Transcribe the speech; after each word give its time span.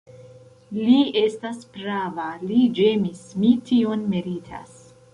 Li 0.77 0.95
estas 1.25 1.59
prava, 1.77 2.27
li 2.47 2.59
ĝemis; 2.81 3.25
mi 3.45 3.55
tion 3.71 4.11
meritas. 4.17 4.79